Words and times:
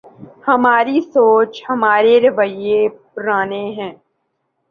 ہماری 0.47 0.99
سوچ 1.13 1.51
‘ہمارے 1.69 2.13
رویے 2.21 2.79
پرانے 3.13 3.63
ہیں۔ 3.77 3.93